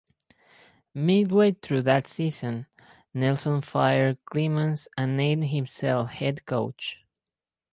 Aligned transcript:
Midway 0.95 1.51
through 1.51 1.83
that 1.83 2.07
season, 2.07 2.65
Nelson 3.13 3.61
fired 3.61 4.17
Cleamons 4.25 4.87
and 4.97 5.15
named 5.15 5.43
himself 5.49 6.09
head 6.09 6.43
coach. 6.47 6.97